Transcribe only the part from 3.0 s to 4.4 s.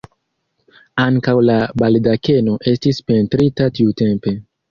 pentrita tiutempe.